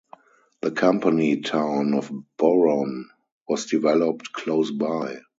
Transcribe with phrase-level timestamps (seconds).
[0.61, 3.07] The company town of Boron
[3.47, 5.19] was developed close by.